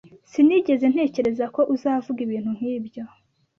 [0.31, 3.03] Sinigeze ntekereza ko uzavuga ibintu nkibyo.